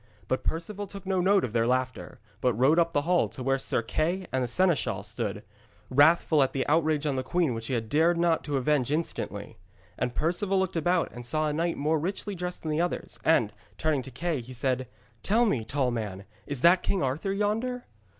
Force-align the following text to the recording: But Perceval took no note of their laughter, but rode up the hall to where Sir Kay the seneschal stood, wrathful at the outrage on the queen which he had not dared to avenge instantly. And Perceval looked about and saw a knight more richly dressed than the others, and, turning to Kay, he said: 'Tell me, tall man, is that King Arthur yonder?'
But 0.27 0.43
Perceval 0.43 0.87
took 0.87 1.05
no 1.05 1.21
note 1.21 1.43
of 1.43 1.53
their 1.53 1.67
laughter, 1.67 2.19
but 2.41 2.55
rode 2.55 2.79
up 2.79 2.91
the 2.91 3.03
hall 3.03 3.29
to 3.29 3.43
where 3.43 3.59
Sir 3.59 3.83
Kay 3.83 4.25
the 4.33 4.47
seneschal 4.47 5.03
stood, 5.03 5.43
wrathful 5.91 6.41
at 6.41 6.53
the 6.53 6.65
outrage 6.67 7.05
on 7.05 7.17
the 7.17 7.21
queen 7.21 7.53
which 7.53 7.67
he 7.67 7.75
had 7.75 7.83
not 7.83 7.91
dared 7.91 8.43
to 8.45 8.57
avenge 8.57 8.91
instantly. 8.91 9.59
And 9.99 10.15
Perceval 10.15 10.57
looked 10.57 10.75
about 10.75 11.11
and 11.11 11.23
saw 11.23 11.49
a 11.49 11.53
knight 11.53 11.77
more 11.77 11.99
richly 11.99 12.33
dressed 12.33 12.63
than 12.63 12.71
the 12.71 12.81
others, 12.81 13.19
and, 13.23 13.53
turning 13.77 14.01
to 14.01 14.09
Kay, 14.09 14.41
he 14.41 14.53
said: 14.53 14.87
'Tell 15.21 15.45
me, 15.45 15.63
tall 15.63 15.91
man, 15.91 16.25
is 16.47 16.61
that 16.61 16.81
King 16.81 17.03
Arthur 17.03 17.31
yonder?' 17.31 17.85